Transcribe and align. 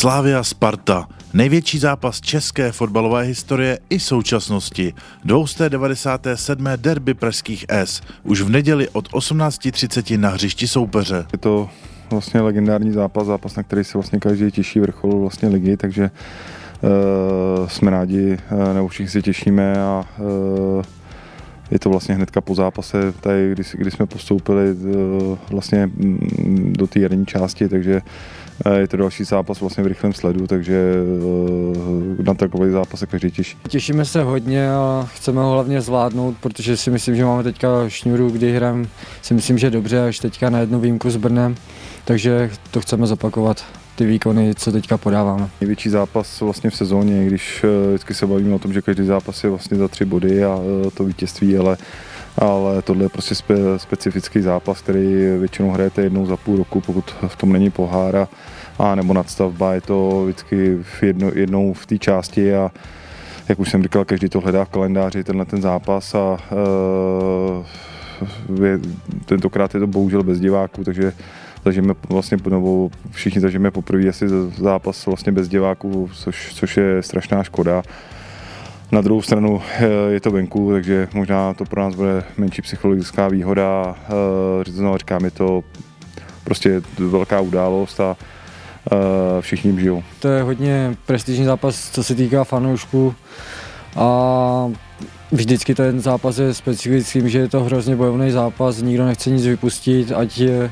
Slávia 0.00 0.42
Sparta. 0.44 1.08
Největší 1.32 1.78
zápas 1.78 2.20
české 2.20 2.72
fotbalové 2.72 3.22
historie 3.22 3.78
i 3.90 4.00
současnosti. 4.00 4.94
297. 5.24 6.66
derby 6.76 7.14
pražských 7.14 7.64
S. 7.68 8.00
Už 8.22 8.42
v 8.42 8.48
neděli 8.48 8.88
od 8.88 9.08
18.30 9.08 10.18
na 10.20 10.28
hřišti 10.28 10.68
soupeře. 10.68 11.26
Je 11.32 11.38
to 11.38 11.68
vlastně 12.10 12.40
legendární 12.40 12.92
zápas, 12.92 13.26
zápas, 13.26 13.56
na 13.56 13.62
který 13.62 13.84
se 13.84 13.98
vlastně 13.98 14.18
každý 14.18 14.50
těší 14.50 14.80
vrchol 14.80 15.20
vlastně 15.20 15.48
ligy, 15.48 15.76
takže 15.76 16.10
uh, 16.82 17.68
jsme 17.68 17.90
rádi, 17.90 18.38
uh, 18.52 18.74
nebo 18.74 18.88
všichni 18.88 19.10
se 19.10 19.22
těšíme 19.22 19.74
a 19.82 20.04
uh, 20.18 20.82
je 21.70 21.78
to 21.78 21.90
vlastně 21.90 22.14
hnedka 22.14 22.40
po 22.40 22.54
zápase, 22.54 23.12
tady, 23.12 23.52
kdy, 23.52 23.62
kdy 23.72 23.90
jsme 23.90 24.06
postoupili 24.06 24.72
uh, 24.72 25.38
vlastně 25.50 25.86
mm, 25.86 26.72
do 26.78 26.86
té 26.86 27.00
jarní 27.00 27.26
části, 27.26 27.68
takže 27.68 28.02
je 28.76 28.88
to 28.88 28.96
další 28.96 29.24
zápas 29.24 29.60
vlastně 29.60 29.84
v 29.84 29.86
rychlém 29.86 30.12
sledu, 30.12 30.46
takže 30.46 30.94
na 32.22 32.34
takový 32.34 32.70
zápas 32.70 33.00
se 33.00 33.06
každý 33.06 33.30
těší. 33.30 33.56
Těšíme 33.68 34.04
se 34.04 34.22
hodně 34.22 34.72
a 34.72 35.08
chceme 35.14 35.40
ho 35.40 35.52
hlavně 35.52 35.80
zvládnout, 35.80 36.36
protože 36.40 36.76
si 36.76 36.90
myslím, 36.90 37.16
že 37.16 37.24
máme 37.24 37.42
teďka 37.42 37.68
šňůru, 37.88 38.30
kdy 38.30 38.56
hrajeme 38.56 38.86
si 39.22 39.34
myslím, 39.34 39.58
že 39.58 39.70
dobře, 39.70 40.04
až 40.04 40.18
teďka 40.18 40.50
na 40.50 40.58
jednu 40.58 40.80
výjimku 40.80 41.10
s 41.10 41.16
Brnem, 41.16 41.54
takže 42.04 42.50
to 42.70 42.80
chceme 42.80 43.06
zopakovat 43.06 43.64
ty 43.96 44.06
výkony, 44.06 44.54
co 44.54 44.72
teďka 44.72 44.98
podáváme. 44.98 45.48
Největší 45.60 45.88
zápas 45.88 46.40
vlastně 46.40 46.70
v 46.70 46.76
sezóně, 46.76 47.26
když 47.26 47.64
vždycky 47.88 48.14
se 48.14 48.26
bavíme 48.26 48.54
o 48.54 48.58
tom, 48.58 48.72
že 48.72 48.82
každý 48.82 49.06
zápas 49.06 49.44
je 49.44 49.50
vlastně 49.50 49.76
za 49.76 49.88
tři 49.88 50.04
body 50.04 50.44
a 50.44 50.58
to 50.94 51.04
vítězství, 51.04 51.58
ale 51.58 51.76
ale 52.38 52.82
tohle 52.82 53.04
je 53.04 53.08
prostě 53.08 53.34
spe, 53.34 53.54
specifický 53.76 54.40
zápas, 54.40 54.80
který 54.80 55.06
většinou 55.38 55.70
hrajete 55.70 56.02
jednou 56.02 56.26
za 56.26 56.36
půl 56.36 56.56
roku, 56.56 56.80
pokud 56.80 57.14
v 57.28 57.36
tom 57.36 57.52
není 57.52 57.70
pohára 57.70 58.28
a 58.80 58.94
nebo 58.94 59.14
nadstavba, 59.14 59.74
je 59.74 59.80
to 59.80 60.24
vždycky 60.24 60.78
jedno, 61.02 61.30
jednou 61.34 61.72
v 61.72 61.86
té 61.86 61.98
části 61.98 62.54
a 62.54 62.70
jak 63.48 63.58
už 63.58 63.70
jsem 63.70 63.82
říkal, 63.82 64.04
každý 64.04 64.28
to 64.28 64.40
hledá 64.40 64.64
v 64.64 64.68
kalendáři, 64.68 65.24
tenhle 65.24 65.44
ten 65.44 65.62
zápas 65.62 66.14
a 66.14 66.38
uh, 68.50 68.64
je, 68.64 68.78
tentokrát 69.24 69.74
je 69.74 69.80
to 69.80 69.86
bohužel 69.86 70.22
bez 70.22 70.40
diváků, 70.40 70.84
takže 70.84 71.12
zažijeme 71.64 71.94
vlastně, 72.08 72.38
nebo 72.50 72.90
všichni 73.10 73.40
zažijeme 73.40 73.70
poprvé 73.70 74.08
asi 74.08 74.28
zápas 74.58 75.06
vlastně 75.06 75.32
bez 75.32 75.48
diváků, 75.48 76.10
což, 76.14 76.54
což 76.54 76.76
je 76.76 77.02
strašná 77.02 77.42
škoda. 77.42 77.82
Na 78.92 79.00
druhou 79.00 79.22
stranu 79.22 79.62
eh, 79.78 79.86
je 80.10 80.20
to 80.20 80.30
venku, 80.30 80.72
takže 80.72 81.08
možná 81.14 81.54
to 81.54 81.64
pro 81.64 81.82
nás 81.82 81.94
bude 81.94 82.24
menší 82.38 82.62
psychologická 82.62 83.28
výhoda. 83.28 83.96
Eh, 84.04 84.70
znovu 84.70 84.96
říkám, 84.96 85.24
je 85.24 85.30
to 85.30 85.64
prostě 86.44 86.82
velká 86.98 87.40
událost 87.40 88.00
a 88.00 88.16
eh, 88.20 88.39
všichni 89.40 89.80
žijou. 89.80 90.02
To 90.20 90.28
je 90.28 90.42
hodně 90.42 90.96
prestižní 91.06 91.44
zápas, 91.44 91.90
co 91.90 92.04
se 92.04 92.14
týká 92.14 92.44
fanoušků 92.44 93.14
a 93.96 94.70
Vždycky 95.32 95.74
ten 95.74 96.00
zápas 96.00 96.38
je 96.38 96.54
specifický, 96.54 97.30
že 97.30 97.38
je 97.38 97.48
to 97.48 97.64
hrozně 97.64 97.96
bojovný 97.96 98.30
zápas, 98.30 98.82
nikdo 98.82 99.06
nechce 99.06 99.30
nic 99.30 99.46
vypustit, 99.46 100.12
ať 100.12 100.38
je, 100.38 100.70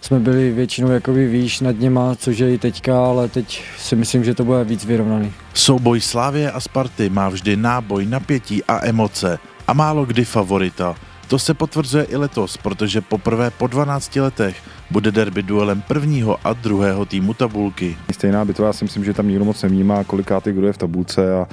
jsme 0.00 0.20
byli 0.20 0.52
většinou 0.52 0.90
jakoby 0.90 1.28
výš 1.28 1.60
nad 1.60 1.78
něma, 1.78 2.14
což 2.14 2.38
je 2.38 2.54
i 2.54 2.58
teďka, 2.58 3.06
ale 3.06 3.28
teď 3.28 3.62
si 3.78 3.96
myslím, 3.96 4.24
že 4.24 4.34
to 4.34 4.44
bude 4.44 4.64
víc 4.64 4.84
vyrovnaný. 4.84 5.32
Souboj 5.54 6.00
Slávě 6.00 6.52
a 6.52 6.60
Sparty 6.60 7.08
má 7.08 7.28
vždy 7.28 7.56
náboj, 7.56 8.06
napětí 8.06 8.64
a 8.64 8.86
emoce 8.86 9.38
a 9.66 9.72
málo 9.72 10.04
kdy 10.04 10.24
favorita. 10.24 10.94
To 11.28 11.38
se 11.38 11.54
potvrzuje 11.54 12.04
i 12.04 12.16
letos, 12.16 12.56
protože 12.56 13.00
poprvé 13.00 13.50
po 13.50 13.66
12 13.66 14.16
letech 14.16 14.56
bude 14.90 15.12
derby 15.12 15.42
duelem 15.42 15.82
prvního 15.82 16.38
a 16.44 16.52
druhého 16.52 17.06
týmu 17.06 17.34
tabulky. 17.34 17.96
Stejná 18.12 18.44
bitva, 18.44 18.66
já 18.66 18.72
si 18.72 18.84
myslím, 18.84 19.04
že 19.04 19.12
tam 19.12 19.28
nikdo 19.28 19.44
moc 19.44 19.62
nevnímá, 19.62 20.04
kolikátý 20.04 20.52
kdo 20.52 20.66
je 20.66 20.72
v 20.72 20.78
tabulce 20.78 21.34
a 21.34 21.48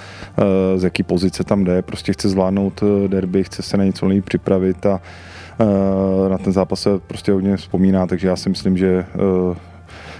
e, 0.75 0.79
z 0.79 0.83
jaký 0.83 1.03
pozice 1.03 1.43
tam 1.43 1.63
jde. 1.63 1.81
Prostě 1.81 2.13
chce 2.13 2.29
zvládnout 2.29 2.83
e, 2.83 3.07
derby, 3.07 3.43
chce 3.43 3.61
se 3.61 3.77
na 3.77 3.83
něco 3.83 4.07
nejvíc 4.07 4.25
připravit 4.25 4.85
a 4.85 5.01
e, 5.59 6.29
na 6.29 6.37
ten 6.37 6.53
zápas 6.53 6.81
se 6.81 6.99
prostě 6.99 7.31
hodně 7.31 7.57
vzpomíná, 7.57 8.07
takže 8.07 8.27
já 8.27 8.35
si 8.35 8.49
myslím, 8.49 8.77
že 8.77 8.87
e, 8.87 9.05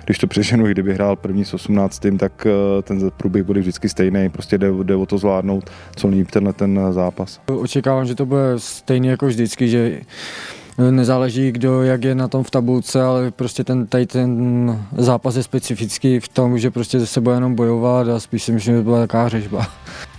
když 0.05 0.17
to 0.17 0.27
přeženu, 0.27 0.65
kdyby 0.65 0.93
hrál 0.93 1.15
první 1.15 1.45
s 1.45 1.53
18. 1.53 2.01
tak 2.17 2.47
eh, 2.47 2.81
ten 2.81 3.11
průběh 3.17 3.43
bude 3.43 3.59
vždycky 3.59 3.89
stejný, 3.89 4.29
prostě 4.29 4.57
jde, 4.57 4.67
jde 4.83 4.95
o 4.95 5.05
to 5.05 5.17
zvládnout 5.17 5.69
co 5.95 6.07
nejvíc 6.07 6.29
tenhle 6.29 6.53
ten 6.53 6.79
zápas. 6.91 7.39
Očekávám, 7.45 8.05
že 8.05 8.15
to 8.15 8.25
bude 8.25 8.53
stejný 8.57 9.07
jako 9.07 9.25
vždycky, 9.25 9.67
že 9.67 10.01
nezáleží, 10.91 11.51
kdo 11.51 11.83
jak 11.83 12.03
je 12.03 12.15
na 12.15 12.27
tom 12.27 12.43
v 12.43 12.51
tabulce, 12.51 13.01
ale 13.01 13.31
prostě 13.31 13.63
ten, 13.63 13.87
tady 13.87 14.05
ten 14.05 14.85
zápas 14.97 15.35
je 15.35 15.43
specifický 15.43 16.19
v 16.19 16.27
tom, 16.27 16.59
že 16.59 16.71
prostě 16.71 17.05
se 17.05 17.21
bude 17.21 17.35
jenom 17.35 17.55
bojovat 17.55 18.07
a 18.07 18.19
spíš 18.19 18.43
si 18.43 18.51
myslím, 18.51 18.75
že 18.75 18.83
byla 18.83 18.99
taková 18.99 19.29
řežba. 19.29 19.67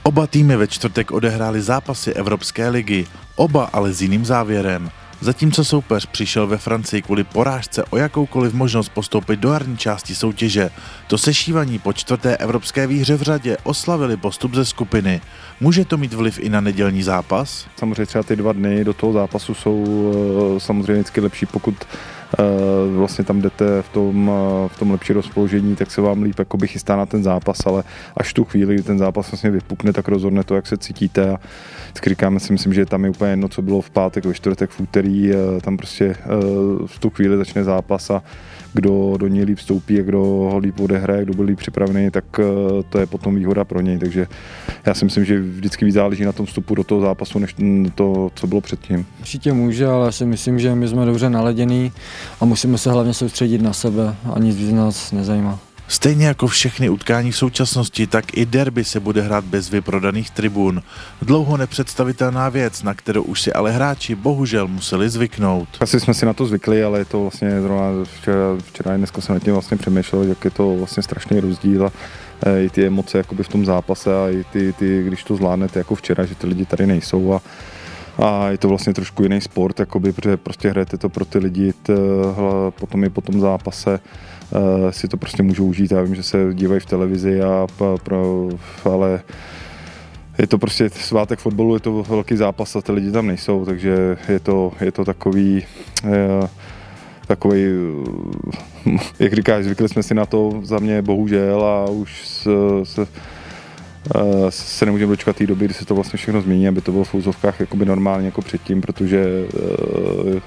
Oba 0.03 0.27
týmy 0.27 0.56
ve 0.56 0.66
čtvrtek 0.66 1.11
odehráli 1.11 1.62
zápasy 1.62 2.12
Evropské 2.12 2.69
ligy, 2.69 3.06
oba 3.37 3.65
ale 3.72 3.93
s 3.93 4.03
jiným 4.03 4.25
závěrem. 4.25 4.91
Zatímco 5.25 5.65
soupeř 5.65 6.07
přišel 6.07 6.47
ve 6.47 6.59
Francii 6.59 7.03
kvůli 7.03 7.25
porážce 7.25 7.85
o 7.91 7.97
jakoukoliv 7.97 8.55
možnost 8.55 8.89
postoupit 8.89 9.41
do 9.41 9.53
jarní 9.53 9.77
části 9.77 10.15
soutěže, 10.15 10.71
to 11.07 11.19
sešívaní 11.19 11.79
po 11.79 11.93
čtvrté 11.93 12.37
evropské 12.37 12.87
výhře 12.87 13.17
v 13.17 13.23
řadě 13.23 13.57
oslavili 13.63 14.17
postup 14.17 14.55
ze 14.55 14.65
skupiny. 14.65 15.21
Může 15.61 15.84
to 15.84 15.97
mít 15.97 16.13
vliv 16.13 16.39
i 16.39 16.49
na 16.49 16.61
nedělní 16.61 17.03
zápas? 17.03 17.67
Samozřejmě 17.77 18.07
třeba 18.07 18.23
ty 18.23 18.37
dva 18.37 18.53
dny 18.53 18.84
do 18.84 18.93
toho 18.93 19.13
zápasu 19.13 19.55
jsou 19.55 20.13
eh, 20.57 20.61
samozřejmě 20.61 20.95
vždycky 20.95 21.21
lepší, 21.21 21.47
pokud 21.47 21.75
vlastně 22.97 23.25
tam 23.25 23.41
jdete 23.41 23.83
v 23.83 23.89
tom, 23.89 24.31
eh, 24.35 24.69
v 24.69 24.79
tom 24.79 24.91
lepší 24.91 25.12
rozpoložení, 25.12 25.77
tak 25.77 25.91
se 25.91 26.01
vám 26.01 26.23
líp 26.23 26.39
jakoby 26.39 26.69
chystá 26.69 26.97
na 26.97 27.07
ten 27.07 27.23
zápas, 27.23 27.67
ale 27.67 27.85
až 28.17 28.33
tu 28.33 28.45
chvíli, 28.45 28.75
kdy 28.75 28.83
ten 28.83 28.99
zápas 28.99 29.31
vlastně 29.33 29.51
vypukne, 29.51 29.93
tak 29.93 30.09
rozhodne 30.09 30.45
to, 30.45 30.55
jak 30.55 30.67
se 30.67 30.77
cítíte 30.77 31.31
a 31.31 31.37
říkáme 32.07 32.41
si, 32.41 32.53
myslím, 32.53 32.75
že 32.75 32.87
tam 32.87 33.05
je 33.05 33.11
úplně 33.11 33.31
jedno, 33.31 33.49
co 33.49 33.63
bylo 33.63 33.81
v 33.81 33.91
pátek, 33.91 34.25
ve 34.25 34.34
čtvrtek, 34.34 34.71
v 34.71 34.81
úterý, 34.81 35.31
tam 35.61 35.77
prostě 35.77 36.17
v 36.87 36.99
tu 36.99 37.11
chvíli 37.11 37.37
začne 37.37 37.65
zápas 37.65 38.11
a 38.11 38.23
kdo 38.73 39.17
do 39.17 39.29
něj 39.29 39.45
líp 39.45 39.59
vstoupí 39.59 40.01
a 40.01 40.03
kdo 40.03 40.19
ho 40.19 40.59
líp 40.59 40.81
odehraje, 40.81 41.25
kdo 41.25 41.34
byl 41.34 41.45
líp 41.45 41.59
připravený, 41.59 42.11
tak 42.11 42.25
to 42.89 42.99
je 42.99 43.07
potom 43.07 43.34
výhoda 43.34 43.65
pro 43.65 43.81
něj. 43.81 43.99
Takže 43.99 44.27
já 44.87 44.95
si 44.95 45.05
myslím, 45.05 45.25
že 45.25 45.41
vždycky 45.41 45.84
víc 45.84 45.95
záleží 45.95 46.25
na 46.25 46.33
tom 46.33 46.47
vstupu 46.47 46.75
do 46.75 46.84
toho 46.84 47.01
zápasu, 47.01 47.39
než 47.39 47.57
to, 47.95 48.31
co 48.34 48.47
bylo 48.47 48.61
předtím. 48.61 49.07
Určitě 49.21 49.53
může, 49.53 49.87
ale 49.87 50.07
já 50.07 50.13
si 50.13 50.27
myslím, 50.27 50.59
že 50.59 50.75
my 50.75 50.89
jsme 50.89 51.07
dobře 51.07 51.31
naladění 51.31 51.93
a 52.41 52.45
musíme 52.45 52.79
se 52.79 52.91
hlavně 52.91 53.15
soustředit 53.15 53.62
na 53.62 53.73
sebe 53.73 54.17
a 54.35 54.39
nic 54.39 54.57
víc 54.57 54.73
nás 54.73 55.12
nezajímá. 55.12 55.59
Stejně 55.89 56.27
jako 56.27 56.47
všechny 56.47 56.89
utkání 56.89 57.31
v 57.31 57.37
současnosti, 57.37 58.07
tak 58.07 58.37
i 58.37 58.47
derby 58.47 58.85
se 58.85 59.01
bude 59.01 59.23
hrát 59.23 59.45
bez 59.45 59.71
vyprodaných 59.71 60.31
tribun. 60.31 60.83
Dlouho 61.23 61.57
nepředstavitelná 61.57 62.49
věc, 62.49 62.83
na 62.83 62.95
kterou 62.95 63.23
už 63.23 63.43
si 63.43 63.53
ale 63.53 63.73
hráči 63.73 64.15
bohužel 64.15 64.69
museli 64.69 65.11
zvyknout. 65.11 65.69
Asi 65.81 66.01
jsme 66.01 66.15
si 66.15 66.27
na 66.27 66.33
to 66.33 66.47
zvykli, 66.47 66.84
ale 66.84 66.99
je 66.99 67.05
to 67.05 67.21
vlastně 67.21 67.61
zrovna 67.61 67.87
včera, 68.05 68.37
včera 68.65 68.95
i 68.95 68.99
dneska 68.99 69.21
jsem 69.21 69.34
nad 69.34 69.43
tím 69.43 69.53
vlastně 69.53 69.77
přemýšlel, 69.77 70.23
jak 70.23 70.45
je 70.45 70.51
to 70.51 70.77
vlastně 70.77 71.03
strašný 71.03 71.41
rozdíl 71.41 71.87
a 71.87 71.93
e, 72.47 72.65
i 72.65 72.71
ty 72.71 72.87
emoce 72.87 73.19
jakoby 73.19 73.43
v 73.43 73.49
tom 73.49 73.65
zápase 73.65 74.25
a 74.25 74.31
i 74.31 74.45
ty, 74.53 74.73
ty, 74.73 75.03
když 75.03 75.25
to 75.25 75.37
zvládnete 75.37 75.79
jako 75.79 75.95
včera, 75.95 76.25
že 76.25 76.34
ty 76.34 76.47
lidi 76.47 76.65
tady 76.67 76.87
nejsou 76.87 77.33
a 77.33 77.41
a 78.19 78.49
je 78.51 78.59
to 78.59 78.69
vlastně 78.69 78.95
trošku 78.95 79.23
jiný 79.23 79.41
sport, 79.41 79.81
jakoby, 79.81 80.13
protože 80.13 80.37
prostě 80.37 80.71
hrajete 80.71 80.99
to 80.99 81.09
pro 81.09 81.25
ty 81.25 81.39
lidi, 81.39 81.73
t, 81.73 81.93
potom 82.81 83.05
i 83.05 83.11
po 83.11 83.21
tom 83.21 83.41
zápase 83.41 84.01
uh, 84.51 84.91
si 84.91 85.09
to 85.09 85.17
prostě 85.17 85.43
můžou 85.43 85.67
užít. 85.67 85.93
Já 85.93 86.03
vím, 86.03 86.15
že 86.15 86.23
se 86.23 86.39
dívají 86.53 86.81
v 86.81 86.87
televizi, 86.87 87.43
a, 87.43 87.67
pro, 88.03 88.49
ale 88.93 89.23
je 90.39 90.47
to 90.47 90.59
prostě 90.59 90.91
svátek 90.91 91.39
fotbalu, 91.39 91.75
je 91.75 91.81
to 91.81 92.03
velký 92.03 92.37
zápas 92.37 92.77
a 92.77 92.81
ty 92.81 92.93
lidi 92.93 93.11
tam 93.11 93.27
nejsou, 93.27 93.65
takže 93.65 94.17
je 94.28 94.41
to, 94.41 94.72
je 94.81 94.93
to 94.93 95.05
takový 95.05 95.67
uh, 96.05 96.49
takový, 97.27 97.65
jak 99.19 99.34
říkáš, 99.34 99.65
zvykli 99.65 99.89
jsme 99.89 100.03
si 100.03 100.15
na 100.15 100.27
to 100.27 100.60
za 100.63 100.78
mě 100.78 101.03
bohužel 101.03 101.65
a 101.65 101.91
už 101.91 102.28
se, 102.28 102.51
se 102.83 103.07
Eh, 103.07 103.34
se 104.48 104.86
nemůžeme 104.86 105.10
dočkat 105.10 105.36
té 105.36 105.47
doby, 105.47 105.65
kdy 105.65 105.74
se 105.74 105.84
to 105.84 105.95
vlastně 105.95 106.16
všechno 106.16 106.41
změní, 106.41 106.68
aby 106.68 106.80
to 106.80 106.92
bylo 106.92 107.04
v 107.04 107.15
úzovkách 107.15 107.60
jakoby 107.60 107.84
normálně 107.84 108.27
jako 108.27 108.42
předtím, 108.42 108.80
protože 108.80 109.45
uh, 110.24 110.41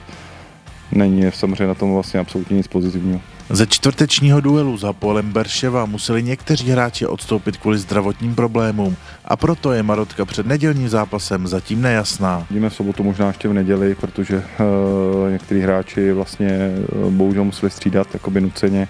není 0.91 1.31
samozřejmě 1.31 1.67
na 1.67 1.73
tom 1.73 1.93
vlastně 1.93 2.19
absolutně 2.19 2.57
nic 2.57 2.67
pozitivního. 2.67 3.21
Ze 3.49 3.67
čtvrtečního 3.67 4.41
duelu 4.41 4.77
za 4.77 4.93
polem 4.93 5.31
Berševa 5.31 5.85
museli 5.85 6.23
někteří 6.23 6.69
hráči 6.69 7.07
odstoupit 7.07 7.57
kvůli 7.57 7.77
zdravotním 7.77 8.35
problémům 8.35 8.95
a 9.25 9.35
proto 9.35 9.71
je 9.71 9.83
Marotka 9.83 10.25
před 10.25 10.45
nedělním 10.45 10.89
zápasem 10.89 11.47
zatím 11.47 11.81
nejasná. 11.81 12.45
Vidíme 12.49 12.69
v 12.69 12.73
sobotu 12.73 13.03
možná 13.03 13.27
ještě 13.27 13.47
v 13.47 13.53
neděli, 13.53 13.95
protože 13.95 14.37
uh, 14.37 15.31
někteří 15.31 15.59
hráči 15.61 16.11
vlastně 16.11 16.71
uh, 17.05 17.11
bohužel 17.11 17.43
museli 17.43 17.71
střídat 17.71 18.07
jakoby 18.13 18.41
nuceně 18.41 18.87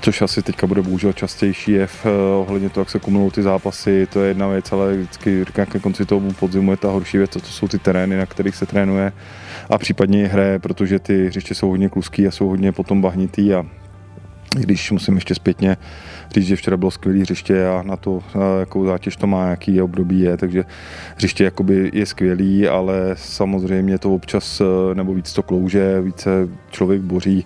což 0.00 0.22
asi 0.22 0.42
teďka 0.42 0.66
bude 0.66 0.82
bohužel 0.82 1.12
častější 1.12 1.72
je 1.72 1.86
v, 1.86 2.06
eh, 2.06 2.10
ohledně 2.40 2.70
toho, 2.70 2.82
jak 2.82 2.90
se 2.90 2.98
kumulují 2.98 3.30
ty 3.30 3.42
zápasy, 3.42 4.06
to 4.12 4.22
je 4.22 4.28
jedna 4.28 4.48
věc, 4.48 4.72
ale 4.72 4.96
vždycky 4.96 5.44
říkám, 5.44 5.66
ke 5.66 5.78
konci 5.78 6.06
toho 6.06 6.20
podzimu 6.20 6.70
je 6.70 6.76
ta 6.76 6.88
horší 6.88 7.18
věc, 7.18 7.30
to 7.30 7.40
jsou 7.40 7.68
ty 7.68 7.78
terény, 7.78 8.16
na 8.16 8.26
kterých 8.26 8.56
se 8.56 8.66
trénuje 8.66 9.12
a 9.70 9.78
případně 9.78 10.22
i 10.22 10.26
hraje, 10.26 10.58
protože 10.58 10.98
ty 10.98 11.26
hřiště 11.26 11.54
jsou 11.54 11.68
hodně 11.68 11.88
kluský 11.88 12.26
a 12.26 12.30
jsou 12.30 12.48
hodně 12.48 12.72
potom 12.72 13.00
bahnitý 13.02 13.54
a 13.54 13.66
když 14.60 14.90
musím 14.90 15.14
ještě 15.14 15.34
zpětně 15.34 15.76
říct, 16.34 16.46
že 16.46 16.56
včera 16.56 16.76
bylo 16.76 16.90
skvělé 16.90 17.20
hřiště 17.20 17.68
a 17.68 17.82
na 17.82 17.96
to, 17.96 18.22
jakou 18.60 18.86
zátěž 18.86 19.16
to 19.16 19.26
má, 19.26 19.50
jaký 19.50 19.82
období 19.82 20.20
je, 20.20 20.36
takže 20.36 20.64
hřiště 21.16 21.44
jakoby 21.44 21.90
je 21.94 22.06
skvělý, 22.06 22.68
ale 22.68 22.94
samozřejmě 23.14 23.98
to 23.98 24.14
občas, 24.14 24.62
nebo 24.94 25.14
víc 25.14 25.32
to 25.32 25.42
klouže, 25.42 26.00
více 26.00 26.48
člověk 26.70 27.00
boří, 27.00 27.44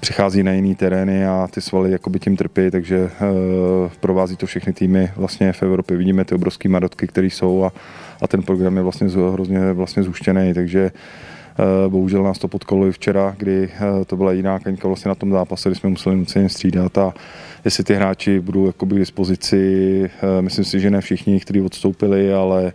přichází 0.00 0.42
na 0.42 0.52
jiný 0.52 0.74
terény 0.74 1.26
a 1.26 1.48
ty 1.50 1.60
svaly 1.60 1.90
jakoby 1.92 2.18
tím 2.18 2.36
trpí, 2.36 2.70
takže 2.70 3.02
uh, 3.02 3.08
provází 4.00 4.36
to 4.36 4.46
všechny 4.46 4.72
týmy 4.72 5.10
vlastně 5.16 5.52
v 5.52 5.62
Evropě. 5.62 5.96
Vidíme 5.96 6.24
ty 6.24 6.34
obrovské 6.34 6.68
marotky, 6.68 7.06
které 7.06 7.26
jsou 7.26 7.64
a, 7.64 7.72
a 8.22 8.28
ten 8.28 8.42
program 8.42 8.76
je 8.76 8.82
vlastně 8.82 9.08
hrozně 9.32 9.72
vlastně 9.72 10.02
zhuštěný, 10.02 10.54
takže 10.54 10.90
uh, 11.58 11.92
bohužel 11.92 12.22
nás 12.22 12.38
to 12.38 12.48
potkalo 12.48 12.86
i 12.86 12.92
včera, 12.92 13.34
kdy 13.38 13.68
uh, 13.68 14.04
to 14.04 14.16
byla 14.16 14.32
jiná 14.32 14.58
kaňka 14.58 14.88
vlastně 14.88 15.08
na 15.08 15.14
tom 15.14 15.30
zápase, 15.30 15.68
kdy 15.68 15.76
jsme 15.76 15.90
museli 15.90 16.16
nuceně 16.16 16.48
střídat 16.48 16.98
a 16.98 17.14
jestli 17.64 17.84
ty 17.84 17.94
hráči 17.94 18.40
budou 18.40 18.66
jakoby 18.66 18.94
k 18.94 18.98
dispozici, 18.98 20.10
myslím 20.40 20.64
si, 20.64 20.80
že 20.80 20.90
ne 20.90 21.00
všichni, 21.00 21.40
kteří 21.40 21.60
odstoupili, 21.60 22.34
ale 22.34 22.72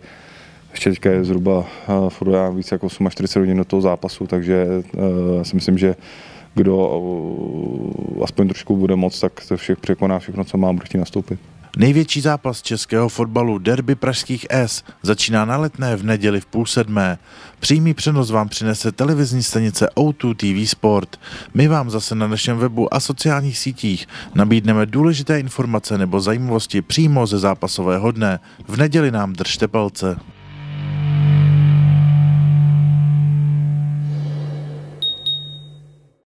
ještě 0.72 0.90
teďka 0.90 1.10
je 1.10 1.24
zhruba 1.24 1.66
uh, 2.26 2.56
více 2.56 2.74
jako 2.74 2.88
48 2.88 3.42
hodin 3.42 3.56
do 3.56 3.64
toho 3.64 3.82
zápasu, 3.82 4.26
takže 4.26 4.66
si 5.42 5.54
myslím, 5.54 5.78
že 5.78 5.94
kdo 6.54 6.76
uh, 6.76 8.24
aspoň 8.24 8.48
trošku 8.48 8.76
bude 8.76 8.96
moc, 8.96 9.20
tak 9.20 9.32
to 9.48 9.56
všech 9.56 9.78
překoná 9.78 10.18
všechno, 10.18 10.44
co 10.44 10.58
má, 10.58 10.72
bude 10.72 10.86
nastoupit. 10.98 11.40
Největší 11.76 12.20
zápas 12.20 12.62
českého 12.62 13.08
fotbalu 13.08 13.58
Derby 13.58 13.94
pražských 13.94 14.46
S 14.50 14.84
začíná 15.02 15.44
na 15.44 15.56
letné 15.56 15.96
v 15.96 16.04
neděli 16.04 16.40
v 16.40 16.46
půl 16.46 16.66
sedmé. 16.66 17.18
Přímý 17.60 17.94
přenos 17.94 18.30
vám 18.30 18.48
přinese 18.48 18.92
televizní 18.92 19.42
stanice 19.42 19.88
O2 19.96 20.34
TV 20.34 20.70
Sport. 20.70 21.20
My 21.54 21.68
vám 21.68 21.90
zase 21.90 22.14
na 22.14 22.26
našem 22.26 22.58
webu 22.58 22.94
a 22.94 23.00
sociálních 23.00 23.58
sítích 23.58 24.08
nabídneme 24.34 24.86
důležité 24.86 25.40
informace 25.40 25.98
nebo 25.98 26.20
zajímavosti 26.20 26.82
přímo 26.82 27.26
ze 27.26 27.38
zápasového 27.38 28.10
dne. 28.10 28.40
V 28.68 28.76
neděli 28.76 29.10
nám 29.10 29.32
držte 29.32 29.68
palce. 29.68 30.16